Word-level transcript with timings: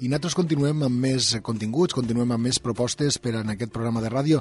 I 0.00 0.08
nosaltres 0.08 0.32
continuem 0.32 0.80
amb 0.86 0.96
més 0.96 1.26
continguts, 1.44 1.92
continuem 1.92 2.30
amb 2.32 2.46
més 2.48 2.56
propostes 2.64 3.18
per 3.20 3.34
en 3.42 3.52
aquest 3.52 3.72
programa 3.74 4.00
de 4.00 4.08
ràdio. 4.08 4.38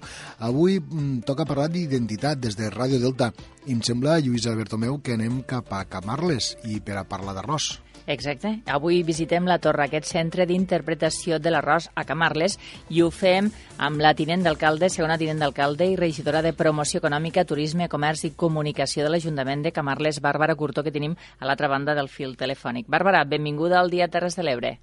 Avui 0.47 0.77
mm, 0.79 1.25
toca 1.27 1.43
parlar 1.43 1.67
d'identitat 1.73 2.39
des 2.39 2.55
de 2.55 2.69
Ràdio 2.71 3.01
Delta. 3.03 3.33
I 3.67 3.75
em 3.75 3.81
sembla, 3.83 4.21
Lluís 4.23 4.47
Alberto 4.47 4.79
meu, 4.79 5.01
que 5.03 5.17
anem 5.19 5.41
cap 5.43 5.73
a 5.75 5.83
Camarles 5.83 6.53
i 6.63 6.79
per 6.79 6.95
a 7.01 7.03
parlar 7.03 7.35
d'arròs. 7.35 7.73
Exacte. 8.07 8.53
Avui 8.71 9.03
visitem 9.03 9.51
la 9.51 9.59
torre, 9.59 9.83
aquest 9.89 10.07
centre 10.07 10.47
d'interpretació 10.47 11.41
de 11.43 11.51
l'arròs 11.51 11.91
a 11.91 12.07
Camarles, 12.07 12.55
i 12.87 13.03
ho 13.03 13.11
fem 13.11 13.51
amb 13.77 13.99
la 13.99 14.15
tinent 14.15 14.47
d'alcalde, 14.47 14.87
segona 14.87 15.19
tinent 15.19 15.43
d'alcalde 15.43 15.91
i 15.91 15.99
regidora 15.99 16.41
de 16.41 16.55
Promoció 16.55 17.03
Econòmica, 17.03 17.43
Turisme, 17.43 17.91
Comerç 17.91 18.29
i 18.31 18.31
Comunicació 18.31 19.03
de 19.03 19.11
l'Ajuntament 19.11 19.67
de 19.67 19.75
Camarles, 19.75 20.23
Bàrbara 20.23 20.55
Curtó, 20.55 20.87
que 20.87 20.95
tenim 20.95 21.19
a 21.37 21.45
l'altra 21.51 21.67
banda 21.67 21.99
del 21.99 22.07
fil 22.07 22.37
telefònic. 22.39 22.87
Bàrbara, 22.87 23.27
benvinguda 23.27 23.83
al 23.83 23.91
Dia 23.91 24.07
Terres 24.07 24.39
de 24.39 24.47
l'Ebre. 24.47 24.79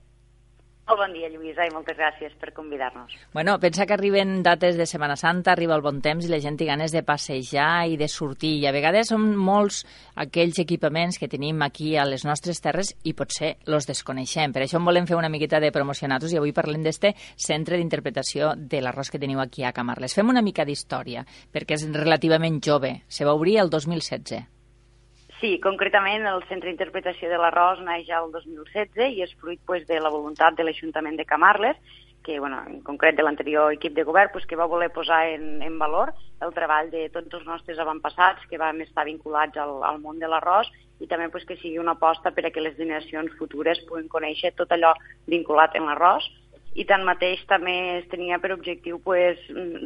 Molt 0.86 1.00
bon 1.00 1.14
dia, 1.16 1.26
Lluïsa, 1.26 1.64
i 1.66 1.72
moltes 1.74 1.96
gràcies 1.98 2.34
per 2.38 2.52
convidar-nos. 2.54 3.10
Bueno, 3.34 3.56
pensa 3.58 3.88
que 3.90 3.94
arriben 3.96 4.44
dates 4.46 4.76
de 4.78 4.86
Setmana 4.86 5.16
Santa, 5.18 5.50
arriba 5.50 5.74
el 5.74 5.82
bon 5.82 5.98
temps 5.98 6.22
i 6.22 6.30
la 6.30 6.38
gent 6.38 6.54
té 6.60 6.68
ganes 6.68 6.94
de 6.94 7.02
passejar 7.02 7.88
i 7.90 7.98
de 7.98 8.06
sortir. 8.06 8.52
I 8.60 8.68
a 8.70 8.74
vegades 8.76 9.10
són 9.10 9.32
molts 9.34 9.80
aquells 10.14 10.62
equipaments 10.62 11.18
que 11.18 11.26
tenim 11.32 11.66
aquí 11.66 11.96
a 11.98 12.06
les 12.06 12.22
nostres 12.22 12.62
terres 12.62 12.94
i 13.02 13.16
potser 13.18 13.56
los 13.66 13.90
desconeixem. 13.90 14.54
Per 14.54 14.62
això 14.62 14.78
en 14.78 14.86
volem 14.86 15.10
fer 15.10 15.18
una 15.18 15.32
miqueta 15.32 15.58
de 15.58 15.74
promocionar-los 15.74 16.30
i 16.30 16.38
avui 16.38 16.54
parlem 16.54 16.86
d'este 16.86 17.16
centre 17.34 17.80
d'interpretació 17.80 18.54
de 18.56 18.78
l'arròs 18.78 19.10
que 19.10 19.18
teniu 19.18 19.42
aquí 19.42 19.66
a 19.66 19.74
Camarles. 19.74 20.14
Fem 20.14 20.30
una 20.30 20.46
mica 20.46 20.64
d'història, 20.64 21.26
perquè 21.50 21.80
és 21.80 21.90
relativament 21.90 22.62
jove. 22.62 23.00
Se 23.08 23.26
va 23.26 23.34
obrir 23.34 23.58
el 23.58 23.74
2016. 23.74 24.55
Sí, 25.46 25.60
concretament 25.62 26.24
el 26.26 26.40
Centre 26.48 26.66
d'Interpretació 26.66 27.28
de 27.30 27.36
l'Arròs 27.38 27.78
naix 27.86 28.08
ja 28.08 28.18
el 28.18 28.32
2016 28.32 29.12
i 29.14 29.20
és 29.22 29.34
fruit 29.38 29.60
pues, 29.70 29.84
de 29.86 30.00
la 30.02 30.10
voluntat 30.10 30.56
de 30.58 30.64
l'Ajuntament 30.66 31.14
de 31.20 31.26
Camarles, 31.28 31.76
que, 32.26 32.40
bueno, 32.42 32.58
en 32.66 32.80
concret 32.88 33.14
de 33.14 33.22
l'anterior 33.22 33.70
equip 33.76 33.94
de 33.94 34.02
govern, 34.08 34.32
pues, 34.32 34.48
que 34.50 34.58
va 34.58 34.66
voler 34.66 34.88
posar 34.90 35.20
en, 35.36 35.62
en 35.62 35.78
valor 35.78 36.10
el 36.42 36.54
treball 36.56 36.90
de 36.90 37.04
tots 37.14 37.38
els 37.38 37.46
nostres 37.46 37.78
avantpassats 37.78 38.42
que 38.50 38.58
vam 38.58 38.82
estar 38.82 39.06
vinculats 39.06 39.62
al, 39.62 39.76
al 39.86 40.02
món 40.02 40.18
de 40.18 40.26
l'arròs 40.26 40.66
i 40.98 41.06
també 41.06 41.30
pues, 41.30 41.46
que 41.46 41.60
sigui 41.62 41.78
una 41.78 41.94
aposta 41.94 42.34
per 42.34 42.48
a 42.48 42.50
que 42.50 42.66
les 42.66 42.74
generacions 42.74 43.38
futures 43.38 43.86
puguin 43.86 44.10
conèixer 44.10 44.50
tot 44.58 44.74
allò 44.74 44.96
vinculat 45.30 45.78
en 45.78 45.86
l'arròs 45.86 46.26
i 46.74 46.84
tanmateix 46.84 47.46
també 47.46 47.76
es 48.02 48.08
tenia 48.10 48.42
per 48.42 48.50
objectiu 48.52 48.98
pues, 48.98 49.38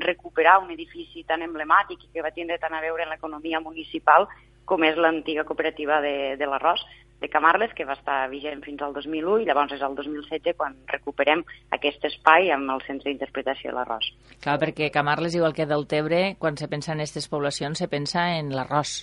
recuperar 0.08 0.62
un 0.64 0.72
edifici 0.72 1.28
tan 1.28 1.44
emblemàtic 1.44 2.00
i 2.00 2.14
que 2.14 2.24
va 2.24 2.32
tindre 2.32 2.56
tant 2.58 2.72
a 2.72 2.80
veure 2.80 3.04
en 3.04 3.12
l'economia 3.12 3.60
municipal 3.60 4.24
com 4.70 4.86
és 4.86 4.98
l'antiga 4.98 5.44
cooperativa 5.48 6.00
de, 6.04 6.16
de 6.38 6.48
l'arròs 6.48 6.82
de 7.20 7.28
Camarles, 7.28 7.74
que 7.76 7.84
va 7.84 7.98
estar 7.98 8.22
vigent 8.32 8.62
fins 8.64 8.80
al 8.80 8.94
2001, 8.96 9.42
i 9.42 9.48
llavors 9.48 9.74
és 9.76 9.82
el 9.84 9.94
2016 9.98 10.56
quan 10.56 10.78
recuperem 10.88 11.44
aquest 11.76 12.06
espai 12.08 12.48
amb 12.54 12.72
el 12.72 12.80
centre 12.86 13.10
d'interpretació 13.10 13.70
de 13.74 13.76
l'arròs. 13.76 14.08
Clar, 14.40 14.56
perquè 14.62 14.88
Camarles, 14.94 15.36
igual 15.36 15.56
que 15.56 15.68
Deltebre, 15.68 16.22
quan 16.40 16.56
se 16.56 16.70
pensa 16.72 16.94
en 16.94 17.04
aquestes 17.04 17.28
poblacions, 17.28 17.82
se 17.82 17.90
pensa 17.92 18.30
en 18.38 18.54
l'arròs. 18.56 19.02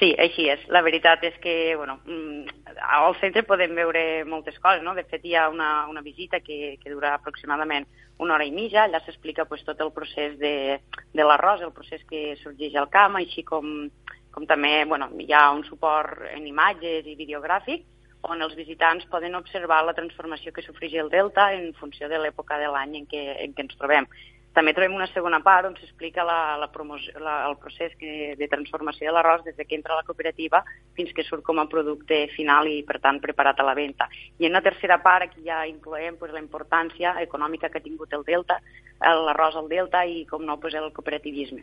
Sí, 0.00 0.14
així 0.16 0.48
és. 0.48 0.62
La 0.72 0.80
veritat 0.82 1.22
és 1.28 1.34
que, 1.44 1.76
bueno, 1.76 1.98
mm, 2.08 2.74
al 2.96 3.14
centre 3.20 3.44
podem 3.44 3.74
veure 3.76 4.24
moltes 4.24 4.56
coses, 4.58 4.82
no? 4.82 4.94
De 4.96 5.04
fet, 5.04 5.22
hi 5.28 5.36
ha 5.36 5.48
una, 5.52 5.86
una 5.92 6.00
visita 6.00 6.40
que, 6.40 6.78
que 6.80 6.90
dura 6.90 7.14
aproximadament 7.14 7.86
una 8.20 8.34
hora 8.34 8.44
i 8.44 8.52
mitja, 8.52 8.84
allà 8.84 9.00
s'explica 9.04 9.46
pues, 9.48 9.62
tot 9.64 9.80
el 9.80 9.92
procés 9.92 10.38
de, 10.40 10.80
de 11.12 11.24
l'arròs, 11.24 11.62
el 11.64 11.72
procés 11.76 12.02
que 12.08 12.34
sorgeix 12.40 12.74
al 12.76 12.88
camp, 12.92 13.16
així 13.20 13.44
com 13.44 13.90
com 14.30 14.46
també 14.46 14.84
bueno, 14.86 15.10
hi 15.18 15.32
ha 15.32 15.50
un 15.52 15.64
suport 15.68 16.22
en 16.32 16.46
imatges 16.46 17.06
i 17.06 17.18
videogràfic 17.18 17.86
on 18.22 18.42
els 18.44 18.54
visitants 18.56 19.06
poden 19.08 19.34
observar 19.38 19.80
la 19.84 19.96
transformació 19.96 20.52
que 20.52 20.64
sofreix 20.64 20.98
el 21.00 21.08
delta 21.12 21.52
en 21.54 21.72
funció 21.78 22.08
de 22.08 22.18
l'època 22.20 22.58
de 22.60 22.68
l'any 22.68 22.98
en, 22.98 23.08
en 23.08 23.54
què 23.56 23.64
ens 23.64 23.78
trobem. 23.80 24.06
També 24.52 24.72
trobem 24.74 24.96
una 24.96 25.06
segona 25.06 25.38
part 25.46 25.68
on 25.68 25.76
s'explica 25.78 26.24
la, 26.26 26.56
la 26.58 26.66
promoció, 26.74 27.14
la, 27.22 27.36
el 27.46 27.54
procés 27.62 27.94
que, 28.00 28.34
de 28.36 28.48
transformació 28.50 29.06
de 29.06 29.14
l'arròs 29.14 29.44
des 29.46 29.54
que 29.56 29.76
entra 29.78 29.94
a 29.94 30.00
la 30.00 30.06
cooperativa 30.06 30.64
fins 30.98 31.12
que 31.14 31.22
surt 31.22 31.44
com 31.46 31.62
a 31.62 31.68
producte 31.70 32.24
final 32.34 32.66
i, 32.66 32.80
per 32.86 32.98
tant, 33.04 33.22
preparat 33.22 33.62
a 33.62 33.68
la 33.68 33.76
venda. 33.78 34.08
I 34.42 34.48
en 34.48 34.56
una 34.56 34.64
tercera 34.66 34.98
part 35.04 35.28
aquí 35.28 35.46
ja 35.46 35.62
incloem 35.70 36.18
pues, 36.18 36.34
la 36.34 36.42
importància 36.42 37.14
econòmica 37.22 37.70
que 37.70 37.78
ha 37.78 37.86
tingut 37.86 38.18
el 38.18 38.26
Delta, 38.26 38.58
l'arròs 39.00 39.54
al 39.56 39.70
Delta 39.70 40.02
i, 40.04 40.24
com 40.26 40.42
no, 40.44 40.58
pues, 40.58 40.74
el 40.74 40.90
cooperativisme. 40.92 41.62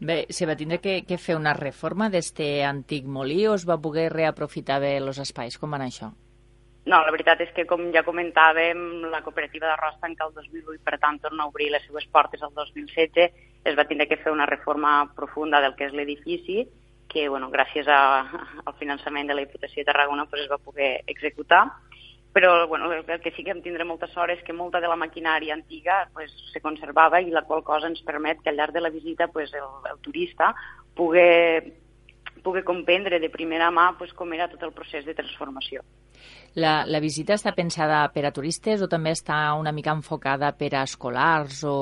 Bé, 0.00 0.24
se 0.32 0.46
va 0.48 0.56
tindre 0.56 0.78
que, 0.80 1.02
que 1.04 1.18
fer 1.20 1.34
una 1.36 1.52
reforma 1.52 2.08
d'este 2.08 2.64
antic 2.64 3.04
molí 3.04 3.42
o 3.46 3.52
es 3.58 3.66
va 3.68 3.76
poder 3.84 4.06
reaprofitar 4.14 4.78
bé 4.80 4.94
els 4.96 5.20
espais? 5.20 5.58
Com 5.60 5.74
va 5.74 5.76
anar 5.76 5.90
això? 5.90 6.08
No, 6.88 7.02
la 7.04 7.12
veritat 7.12 7.42
és 7.44 7.50
que, 7.52 7.66
com 7.68 7.82
ja 7.92 8.00
comentàvem, 8.06 8.80
la 9.12 9.20
cooperativa 9.20 9.68
d'arròs 9.68 9.98
tanca 10.00 10.24
el 10.24 10.32
2008 10.38 10.78
i, 10.78 10.80
per 10.86 10.96
tant, 11.02 11.20
torna 11.20 11.44
a 11.44 11.52
obrir 11.52 11.68
les 11.74 11.84
seues 11.84 12.06
portes 12.08 12.40
el 12.40 12.54
2016. 12.56 13.44
Es 13.68 13.76
va 13.76 13.84
tindre 13.84 14.08
que 14.08 14.16
fer 14.22 14.32
una 14.32 14.48
reforma 14.48 14.94
profunda 15.16 15.60
del 15.60 15.76
que 15.76 15.90
és 15.90 15.92
l'edifici, 15.92 16.64
que, 17.10 17.28
bueno, 17.28 17.50
gràcies 17.52 17.90
a, 17.92 18.00
al 18.64 18.76
finançament 18.80 19.28
de 19.28 19.36
la 19.36 19.44
Diputació 19.44 19.82
de 19.82 19.90
Tarragona 19.92 20.24
pues, 20.30 20.46
es 20.46 20.50
va 20.50 20.62
poder 20.64 21.02
executar 21.10 21.66
però 22.32 22.66
bueno, 22.68 22.92
el 22.92 23.04
que 23.20 23.32
sí 23.32 23.42
que 23.42 23.50
em 23.50 23.62
tindré 23.62 23.84
molta 23.84 24.06
sort 24.12 24.30
és 24.36 24.42
que 24.46 24.54
molta 24.54 24.80
de 24.80 24.88
la 24.88 24.98
maquinària 24.98 25.54
antiga 25.56 26.04
pues, 26.14 26.30
se 26.52 26.62
conservava 26.62 27.20
i 27.20 27.30
la 27.30 27.42
qual 27.42 27.64
cosa 27.66 27.90
ens 27.90 28.02
permet 28.06 28.42
que 28.42 28.50
al 28.50 28.56
llarg 28.56 28.72
de 28.72 28.82
la 28.84 28.90
visita 28.90 29.26
pues, 29.28 29.50
el, 29.54 29.66
el 29.90 29.98
turista 30.04 30.52
pugui, 30.94 31.72
pugui 32.44 32.62
comprendre 32.62 33.18
de 33.18 33.32
primera 33.34 33.70
mà 33.74 33.90
pues, 33.98 34.14
com 34.14 34.30
era 34.32 34.48
tot 34.48 34.62
el 34.62 34.72
procés 34.72 35.04
de 35.04 35.16
transformació. 35.18 35.82
La, 36.54 36.84
la 36.86 37.00
visita 37.02 37.34
està 37.34 37.52
pensada 37.56 38.04
per 38.14 38.24
a 38.26 38.32
turistes 38.34 38.82
o 38.82 38.88
també 38.90 39.14
està 39.16 39.42
una 39.58 39.74
mica 39.74 39.94
enfocada 39.94 40.52
per 40.54 40.74
a 40.76 40.86
escolars 40.86 41.64
o... 41.66 41.76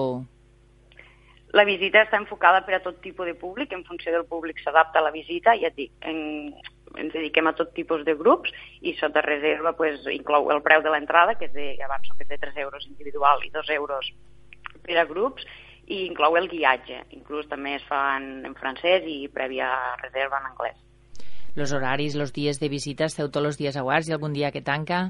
La 1.56 1.64
visita 1.64 2.02
està 2.04 2.18
enfocada 2.20 2.60
per 2.64 2.76
a 2.76 2.82
tot 2.84 3.00
tipus 3.00 3.24
de 3.26 3.34
públic, 3.36 3.72
en 3.72 3.84
funció 3.84 4.12
del 4.12 4.26
públic 4.28 4.60
s'adapta 4.60 5.00
a 5.00 5.06
la 5.06 5.12
visita, 5.12 5.56
ja 5.56 5.70
et 5.70 5.76
dic, 5.76 5.94
en, 6.04 6.52
ens 6.96 7.12
dediquem 7.12 7.46
a 7.46 7.54
tot 7.58 7.74
tipus 7.76 8.04
de 8.06 8.14
grups 8.16 8.52
i 8.80 8.94
sota 8.98 9.22
reserva 9.24 9.74
pues, 9.76 10.06
inclou 10.12 10.50
el 10.54 10.62
preu 10.64 10.82
de 10.82 10.92
l'entrada, 10.94 11.36
que 11.38 11.50
és 11.50 11.54
de, 11.54 11.70
abans 11.84 12.08
que 12.08 12.24
és 12.24 12.30
de 12.30 12.40
3 12.40 12.60
euros 12.64 12.86
individual 12.88 13.44
i 13.44 13.52
2 13.54 13.70
euros 13.76 14.12
per 14.86 14.96
a 14.98 15.04
grups, 15.08 15.44
i 15.88 16.04
inclou 16.06 16.36
el 16.36 16.48
guiatge. 16.48 17.00
Inclús 17.16 17.48
també 17.48 17.76
es 17.78 17.86
fa 17.88 18.18
en, 18.18 18.52
francès 18.60 19.06
i 19.08 19.22
prèvia 19.32 19.70
reserva 20.02 20.40
en 20.40 20.50
anglès. 20.52 20.76
Los 21.56 21.72
horaris, 21.72 22.14
los 22.14 22.32
dies 22.32 22.60
de 22.60 22.68
visita, 22.68 23.08
esteu 23.08 23.30
tots 23.32 23.52
els 23.52 23.58
dies 23.58 23.76
a 23.76 23.82
guards? 23.82 24.08
Hi 24.08 24.14
ha 24.14 24.18
algun 24.18 24.36
dia 24.36 24.52
que 24.54 24.62
tanca? 24.62 25.08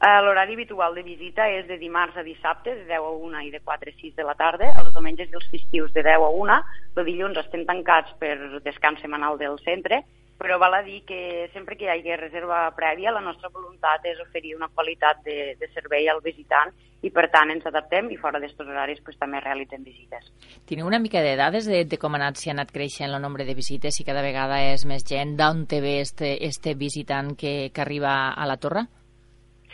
Uh, 0.00 0.22
L'horari 0.24 0.56
habitual 0.56 0.94
de 0.96 1.02
visita 1.04 1.44
és 1.52 1.66
de 1.68 1.76
dimarts 1.76 2.16
a 2.16 2.24
dissabte, 2.24 2.72
de 2.72 2.86
10 2.88 3.04
a 3.04 3.10
1 3.28 3.42
i 3.44 3.50
de 3.52 3.60
4 3.60 3.92
a 3.92 3.96
6 4.00 4.14
de 4.16 4.24
la 4.24 4.34
tarda, 4.34 4.70
els 4.80 4.94
diumenges 4.94 5.28
i 5.28 5.36
els 5.36 5.50
festius 5.52 5.92
de 5.92 6.02
10 6.06 6.24
a 6.24 6.30
1, 6.40 6.56
el 6.96 7.04
dilluns 7.04 7.36
estem 7.42 7.66
tancats 7.68 8.16
per 8.22 8.32
descans 8.64 9.04
setmanal 9.04 9.36
del 9.36 9.60
centre 9.60 10.00
però 10.40 10.56
val 10.56 10.72
a 10.74 10.82
dir 10.82 11.02
que 11.04 11.50
sempre 11.52 11.76
que 11.76 11.84
hi 11.84 11.90
hagi 11.92 12.16
reserva 12.16 12.62
prèvia, 12.72 13.12
la 13.12 13.20
nostra 13.20 13.50
voluntat 13.52 14.06
és 14.08 14.20
oferir 14.24 14.54
una 14.56 14.70
qualitat 14.72 15.20
de, 15.26 15.52
de 15.60 15.68
servei 15.74 16.08
al 16.08 16.22
visitant 16.24 16.72
i, 17.04 17.10
per 17.12 17.26
tant, 17.32 17.52
ens 17.52 17.66
adaptem 17.68 18.08
i 18.08 18.16
fora 18.20 18.40
d'estos 18.40 18.68
horaris 18.68 19.02
pues, 19.04 19.18
també 19.20 19.42
realitzem 19.44 19.84
visites. 19.84 20.30
Teniu 20.68 20.88
una 20.88 20.98
mica 20.98 21.20
de 21.20 21.36
dades 21.36 21.68
de, 21.68 21.82
de 21.84 22.00
com 22.00 22.16
ha 22.16 22.22
anat, 22.22 22.40
si 22.40 22.48
ha 22.48 22.56
anat 22.56 22.72
creixent 22.72 23.12
el 23.12 23.20
nombre 23.20 23.44
de 23.44 23.56
visites, 23.56 24.00
si 24.00 24.08
cada 24.08 24.24
vegada 24.24 24.62
és 24.72 24.86
més 24.88 25.04
gent, 25.04 25.36
d'on 25.36 25.66
te 25.68 25.84
ve 25.84 25.98
este, 26.00 26.32
este 26.48 26.72
visitant 26.72 27.36
que, 27.36 27.68
que 27.68 27.84
arriba 27.84 28.32
a 28.32 28.48
la 28.48 28.56
torre? 28.56 28.88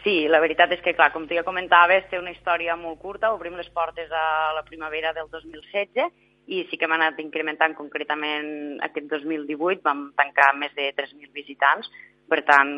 Sí, 0.02 0.26
la 0.30 0.42
veritat 0.42 0.74
és 0.74 0.82
que, 0.82 0.94
clar, 0.98 1.12
com 1.14 1.30
tu 1.30 1.34
ja 1.34 1.46
comentaves, 1.46 2.10
té 2.10 2.18
una 2.18 2.34
història 2.34 2.74
molt 2.78 2.98
curta. 3.02 3.32
Obrim 3.34 3.54
les 3.58 3.70
portes 3.74 4.10
a 4.10 4.52
la 4.54 4.62
primavera 4.66 5.14
del 5.14 5.30
2016 5.30 6.25
i 6.46 6.62
sí 6.70 6.78
que 6.78 6.86
hem 6.86 6.94
anat 6.94 7.18
incrementant 7.22 7.74
concretament 7.74 8.78
aquest 8.86 9.08
2018, 9.10 9.82
vam 9.86 10.10
tancar 10.18 10.52
més 10.58 10.74
de 10.78 10.92
3.000 10.94 11.32
visitants, 11.34 11.90
per 12.30 12.42
tant, 12.46 12.70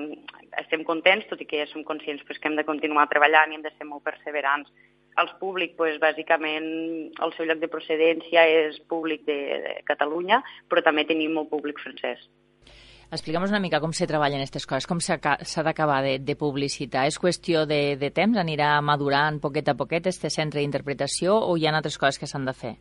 estem 0.61 0.85
contents, 0.85 1.27
tot 1.29 1.41
i 1.41 1.47
que 1.49 1.65
som 1.71 1.85
conscients 1.89 2.25
pues, 2.29 2.41
que 2.41 2.51
hem 2.51 2.57
de 2.59 2.67
continuar 2.69 3.09
treballant 3.09 3.53
i 3.53 3.57
hem 3.57 3.65
de 3.65 3.73
ser 3.77 3.89
molt 3.89 4.05
perseverants. 4.05 4.69
Els 5.19 5.33
públic, 5.41 5.73
pues, 5.77 5.97
bàsicament, 6.01 6.67
el 7.25 7.33
seu 7.37 7.49
lloc 7.49 7.63
de 7.63 7.71
procedència 7.73 8.45
és 8.69 8.77
públic 8.93 9.25
de, 9.27 9.39
de 9.65 9.73
Catalunya, 9.89 10.43
però 10.69 10.85
també 10.85 11.07
tenim 11.09 11.33
molt 11.35 11.51
públic 11.51 11.81
francès. 11.83 12.29
Explica'm 13.09 13.47
una 13.47 13.61
mica 13.65 13.81
com 13.81 13.95
se 13.97 14.07
treballen 14.07 14.43
aquestes 14.43 14.69
coses, 14.69 14.87
com 14.87 15.01
s'ha 15.01 15.65
d'acabar 15.65 16.03
de, 16.05 16.19
de 16.21 16.37
publicitar. 16.37 17.07
És 17.09 17.17
qüestió 17.17 17.65
de, 17.67 17.97
de 17.97 18.13
temps? 18.13 18.37
Anirà 18.37 18.75
madurant 18.85 19.41
poquet 19.41 19.73
a 19.73 19.77
poquet 19.81 20.13
este 20.13 20.29
centre 20.29 20.61
d'interpretació 20.61 21.41
o 21.41 21.57
hi 21.57 21.67
ha 21.67 21.73
altres 21.73 21.97
coses 21.97 22.21
que 22.21 22.29
s'han 22.29 22.45
de 22.45 22.53
fer? 22.53 22.77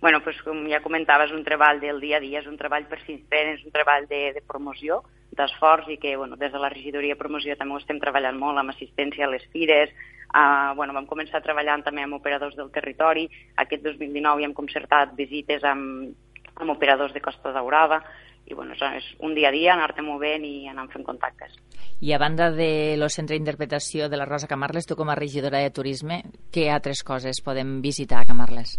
Bueno, 0.00 0.20
pues, 0.22 0.40
com 0.44 0.64
ja 0.68 0.82
comentava, 0.84 1.24
és 1.28 1.32
un 1.32 1.44
treball 1.44 1.80
del 1.80 2.00
dia 2.02 2.18
a 2.18 2.22
dia, 2.22 2.40
és 2.40 2.48
un 2.50 2.58
treball 2.60 2.88
persistent, 2.90 3.54
és 3.54 3.62
un 3.64 3.72
treball 3.72 4.08
de, 4.10 4.32
de 4.36 4.42
promoció, 4.46 5.02
d'esforç 5.34 5.88
i 5.94 5.98
que 5.98 6.16
bueno, 6.16 6.36
des 6.36 6.52
de 6.52 6.60
la 6.62 6.70
regidoria 6.70 7.14
de 7.14 7.20
promoció 7.20 7.56
també 7.58 7.74
ho 7.74 7.80
estem 7.82 7.98
treballant 8.02 8.36
molt 8.38 8.60
amb 8.60 8.70
assistència 8.70 9.26
a 9.26 9.30
les 9.32 9.44
fires, 9.52 9.90
uh, 10.30 10.74
bueno, 10.78 10.94
vam 10.94 11.08
començar 11.10 11.42
treballant 11.42 11.82
també 11.82 12.04
amb 12.04 12.18
operadors 12.18 12.54
del 12.58 12.70
territori, 12.74 13.26
aquest 13.56 13.82
2019 13.82 14.42
hi 14.42 14.48
hem 14.48 14.54
concertat 14.54 15.16
visites 15.18 15.64
amb, 15.66 16.14
amb 16.54 16.76
operadors 16.76 17.14
de 17.14 17.22
Costa 17.24 17.52
Daurada, 17.52 18.02
i 18.46 18.54
bueno, 18.54 18.74
és 18.76 19.06
un 19.24 19.34
dia 19.34 19.48
a 19.48 19.54
dia, 19.54 19.72
anar-te 19.72 20.04
movent 20.04 20.44
i 20.44 20.68
anar 20.68 20.84
fent 20.92 21.04
contactes. 21.06 21.56
I 22.04 22.12
a 22.12 22.18
banda 22.20 22.50
de 22.52 22.96
lo 23.00 23.08
centre 23.08 23.38
d'interpretació 23.38 24.10
de 24.12 24.20
la 24.20 24.28
Rosa 24.28 24.50
Camarles, 24.50 24.84
tu 24.86 24.98
com 24.98 25.08
a 25.08 25.16
regidora 25.16 25.62
de 25.64 25.72
turisme, 25.72 26.20
què 26.52 26.68
altres 26.68 27.02
coses 27.02 27.40
podem 27.40 27.78
visitar 27.80 28.20
a 28.20 28.28
Camarles? 28.28 28.76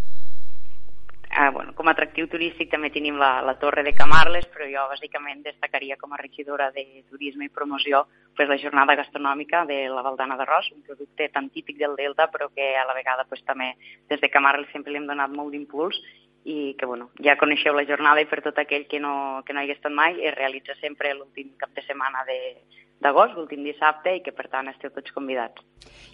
Ah, 1.37 1.49
bueno, 1.49 1.73
com 1.75 1.89
a 1.89 1.91
atractiu 1.91 2.29
turístic 2.31 2.69
també 2.71 2.87
tenim 2.95 3.17
la, 3.19 3.41
la 3.43 3.57
Torre 3.59 3.81
de 3.83 3.91
Camarles, 3.91 4.45
però 4.53 4.69
jo 4.71 4.85
bàsicament 4.87 5.41
destacaria 5.43 5.97
com 5.99 6.13
a 6.15 6.19
regidora 6.21 6.69
de 6.71 6.85
turisme 7.09 7.49
i 7.49 7.51
promoció 7.51 8.05
pues, 8.37 8.47
la 8.47 8.55
jornada 8.61 8.95
gastronòmica 8.95 9.65
de 9.67 9.81
la 9.91 10.03
Valdana 10.05 10.37
d'Arròs, 10.39 10.69
un 10.71 10.85
producte 10.87 11.27
tan 11.33 11.49
típic 11.51 11.75
del 11.81 11.97
Delta, 11.99 12.29
però 12.31 12.47
que 12.55 12.69
a 12.79 12.85
la 12.87 12.95
vegada 12.95 13.27
pues, 13.27 13.43
també 13.43 13.73
des 14.07 14.23
de 14.23 14.31
Camarles 14.31 14.71
sempre 14.71 14.95
li 14.95 15.01
hem 15.01 15.09
donat 15.11 15.35
molt 15.35 15.51
d'impuls 15.51 15.99
i 16.45 16.77
que 16.79 16.87
bueno, 16.87 17.09
ja 17.19 17.35
coneixeu 17.35 17.75
la 17.75 17.83
jornada 17.83 18.23
i 18.23 18.29
per 18.31 18.39
tot 18.45 18.63
aquell 18.63 18.87
que 18.87 19.03
no, 19.03 19.43
que 19.43 19.51
no 19.51 19.59
hi 19.59 19.75
estat 19.75 19.91
mai 19.91 20.15
es 20.21 20.35
realitza 20.37 20.79
sempre 20.79 21.11
l'últim 21.17 21.51
cap 21.59 21.75
de 21.75 21.83
setmana 21.83 22.23
d'agost, 23.05 23.37
l'últim 23.37 23.61
dissabte 23.65 24.17
i 24.17 24.23
que 24.25 24.33
per 24.33 24.47
tant 24.49 24.71
esteu 24.71 24.91
tots 24.95 25.13
convidats. 25.15 25.61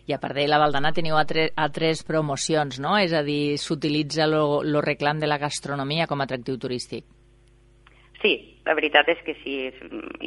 I 0.09 0.13
a 0.17 0.19
part 0.19 0.35
de 0.35 0.45
la 0.49 0.59
Valdana 0.59 0.91
teniu 0.95 1.15
altre, 1.15 1.47
altres 1.55 2.03
promocions, 2.03 2.81
no? 2.83 2.97
És 2.99 3.15
a 3.15 3.23
dir, 3.23 3.57
s'utilitza 3.61 4.27
el 4.27 4.77
reclam 4.83 5.23
de 5.23 5.31
la 5.31 5.39
gastronomia 5.41 6.09
com 6.11 6.19
a 6.19 6.27
atractiu 6.27 6.59
turístic. 6.59 7.07
Sí, 8.21 8.61
la 8.67 8.75
veritat 8.77 9.07
és 9.09 9.21
que 9.25 9.33
si 9.41 9.55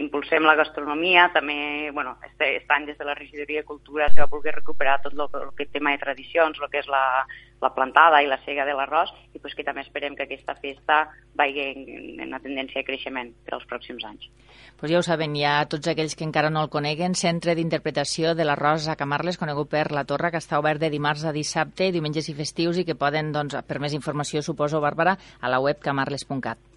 impulsem 0.00 0.42
la 0.42 0.56
gastronomia, 0.58 1.28
també, 1.30 1.92
bueno, 1.94 2.16
este, 2.26 2.48
any 2.74 2.88
des 2.88 2.98
de 2.98 3.06
la 3.06 3.14
regidoria 3.14 3.60
de 3.60 3.68
Cultura 3.68 4.08
se 4.10 4.18
va 4.18 4.26
voler 4.26 4.54
recuperar 4.56 4.96
tot 5.02 5.14
el 5.14 5.52
que 5.56 5.66
tema 5.66 5.92
de 5.92 6.00
tradicions, 6.02 6.58
el 6.58 6.70
que 6.72 6.80
és 6.82 6.88
la, 6.90 7.22
la 7.62 7.70
plantada 7.76 8.18
i 8.22 8.26
la 8.26 8.40
cega 8.42 8.66
de 8.66 8.74
l'arròs, 8.74 9.14
i 9.30 9.38
pues 9.38 9.54
que 9.54 9.62
també 9.62 9.84
esperem 9.86 10.16
que 10.18 10.26
aquesta 10.26 10.56
festa 10.58 11.04
vagi 11.38 11.62
en, 11.68 11.86
en 12.18 12.26
una 12.32 12.42
tendència 12.42 12.82
de 12.82 12.88
creixement 12.88 13.30
per 13.46 13.54
als 13.54 13.70
pròxims 13.70 14.02
anys. 14.10 14.26
Pues 14.80 14.90
ja 14.90 14.98
ho 14.98 15.06
saben, 15.06 15.38
hi 15.38 15.46
ha 15.46 15.54
tots 15.70 15.86
aquells 15.94 16.18
que 16.18 16.26
encara 16.26 16.50
no 16.50 16.66
el 16.66 16.74
coneguen, 16.74 17.14
Centre 17.14 17.54
d'Interpretació 17.54 18.34
de 18.34 18.50
l'arròs 18.50 18.90
a 18.90 18.98
Camarles, 18.98 19.38
conegut 19.38 19.70
per 19.70 19.92
la 19.94 20.02
Torre, 20.02 20.34
que 20.34 20.42
està 20.42 20.58
obert 20.58 20.82
de 20.82 20.90
dimarts 20.90 21.22
a 21.22 21.36
dissabte, 21.36 21.92
diumenges 21.94 22.28
i 22.28 22.34
festius, 22.34 22.82
i 22.82 22.88
que 22.88 22.98
poden, 22.98 23.30
doncs, 23.30 23.62
per 23.62 23.78
més 23.78 23.94
informació, 23.94 24.42
suposo, 24.42 24.82
Bàrbara, 24.82 25.14
a 25.40 25.52
la 25.52 25.62
web 25.62 25.78
camarles.cat. 25.78 26.73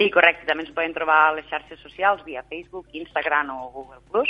Sí, 0.00 0.08
correcte. 0.08 0.46
També 0.48 0.64
ens 0.64 0.72
poden 0.72 0.94
trobar 0.96 1.18
a 1.26 1.32
les 1.36 1.44
xarxes 1.50 1.82
socials 1.84 2.22
via 2.24 2.40
Facebook, 2.48 2.86
Instagram 2.96 3.50
o 3.52 3.68
Google+, 3.74 4.24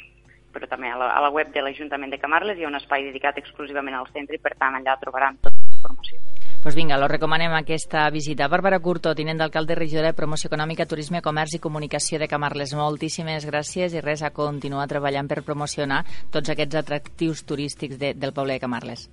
però 0.51 0.67
també 0.67 0.91
a 0.91 0.97
la, 0.99 1.13
a 1.15 1.21
la 1.23 1.29
web 1.31 1.53
de 1.55 1.63
l'Ajuntament 1.63 2.11
de 2.11 2.19
Camarles 2.19 2.59
hi 2.59 2.65
ha 2.67 2.71
un 2.73 2.75
espai 2.75 3.05
dedicat 3.07 3.39
exclusivament 3.39 3.95
al 3.95 4.09
centre 4.11 4.35
i 4.35 4.43
per 4.43 4.57
tant 4.59 4.75
allà 4.75 4.97
trobaran 4.99 5.39
tota 5.39 5.55
la 5.55 5.77
informació. 5.77 6.19
Doncs 6.19 6.65
pues 6.65 6.75
vinga, 6.75 6.99
lo 6.99 7.07
recomanem 7.07 7.55
aquesta 7.55 8.03
visita. 8.11 8.49
Bàrbara 8.51 8.81
Curto, 8.83 9.15
tinent 9.15 9.39
d'alcalde 9.39 9.77
regidora 9.79 10.11
de 10.11 10.17
Promoció 10.19 10.51
Econòmica, 10.51 10.89
Turisme, 10.91 11.23
Comerç 11.23 11.55
i 11.57 11.63
Comunicació 11.63 12.19
de 12.19 12.29
Camarles. 12.29 12.75
Moltíssimes 12.75 13.47
gràcies 13.47 13.95
i 13.95 14.03
res 14.03 14.27
a 14.27 14.33
continuar 14.35 14.89
treballant 14.91 15.31
per 15.31 15.45
promocionar 15.47 16.03
tots 16.35 16.51
aquests 16.51 16.81
atractius 16.83 17.45
turístics 17.47 17.97
de, 18.03 18.11
del 18.19 18.35
poble 18.35 18.59
de 18.59 18.65
Camarles. 18.67 19.07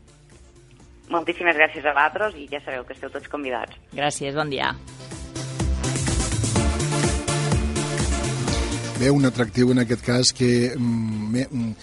Moltíssimes 1.13 1.56
gràcies 1.56 1.86
a 1.86 1.94
vosaltres 1.94 2.36
i 2.36 2.50
ja 2.50 2.65
sabeu 2.65 2.83
que 2.83 2.98
esteu 2.98 3.13
tots 3.13 3.30
convidats. 3.30 3.77
Gràcies, 3.94 4.33
bon 4.36 4.50
dia. 4.50 4.74
Bé, 8.98 9.12
un 9.14 9.28
atractiu 9.30 9.70
en 9.70 9.78
aquest 9.84 10.02
cas 10.02 10.32
que 10.34 10.74
mm, 10.74 11.42
mm, 11.54 11.74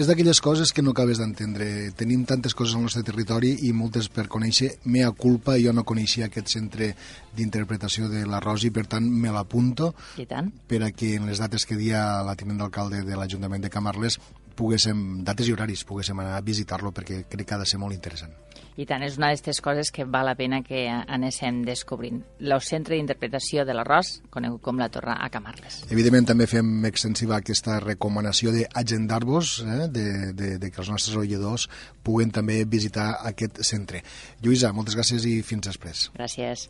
és 0.00 0.06
d'aquelles 0.08 0.38
coses 0.40 0.70
que 0.72 0.80
no 0.80 0.94
acabes 0.94 1.18
d'entendre. 1.20 1.66
Tenim 2.00 2.22
tantes 2.24 2.56
coses 2.56 2.78
al 2.78 2.86
nostre 2.86 3.02
territori 3.04 3.50
i 3.68 3.74
moltes 3.76 4.08
per 4.08 4.24
conèixer. 4.32 4.70
Mea 4.88 5.10
culpa, 5.12 5.58
jo 5.60 5.74
no 5.76 5.84
coneixia 5.84 6.30
aquest 6.30 6.54
centre 6.54 6.94
d'interpretació 7.36 8.08
de 8.08 8.24
la 8.24 8.40
Rosi, 8.40 8.72
per 8.72 8.86
tant 8.88 9.04
me 9.04 9.34
l'apunto 9.34 9.92
per 10.16 10.80
a 10.80 10.90
que 10.96 11.12
en 11.20 11.28
les 11.28 11.44
dates 11.44 11.68
que 11.68 11.76
dia 11.76 12.22
la 12.24 12.38
tinent 12.40 12.64
d'alcalde 12.64 13.04
de 13.04 13.20
l'Ajuntament 13.20 13.68
de 13.68 13.72
Camarles 13.76 14.16
poguéssim, 14.56 15.22
dates 15.26 15.48
i 15.48 15.54
horaris, 15.54 15.84
poguéssim 15.86 16.18
anar 16.22 16.36
a 16.38 16.44
visitar-lo 16.44 16.92
perquè 16.94 17.24
crec 17.30 17.48
que 17.48 17.56
ha 17.56 17.62
de 17.62 17.68
ser 17.68 17.80
molt 17.82 17.94
interessant. 17.94 18.34
I 18.76 18.84
tant, 18.84 19.00
és 19.06 19.14
una 19.16 19.30
d'aquestes 19.30 19.62
coses 19.64 19.88
que 19.92 20.04
val 20.04 20.28
la 20.28 20.34
pena 20.36 20.60
que 20.64 20.82
anéssim 20.92 21.62
descobrint. 21.64 22.18
El 22.44 22.60
centre 22.60 22.96
d'interpretació 22.98 23.64
de 23.64 23.72
l'arròs, 23.76 24.18
conegut 24.32 24.60
com 24.64 24.80
la 24.80 24.90
Torre 24.92 25.14
a 25.16 25.30
Camarles. 25.32 25.82
Evidentment 25.88 26.28
també 26.28 26.48
fem 26.50 26.84
extensiva 26.88 27.38
aquesta 27.38 27.78
recomanació 27.80 28.52
d'agendar-vos, 28.52 29.58
eh, 29.64 29.82
de, 29.88 30.08
de, 30.36 30.50
de 30.60 30.70
que 30.70 30.82
els 30.84 30.92
nostres 30.92 31.16
oiedors 31.16 31.70
puguen 32.04 32.34
també 32.36 32.62
visitar 32.68 33.14
aquest 33.32 33.62
centre. 33.64 34.04
Lluïsa, 34.44 34.74
moltes 34.76 34.98
gràcies 34.98 35.24
i 35.24 35.38
fins 35.40 35.72
després. 35.72 36.10
Gràcies. 36.18 36.68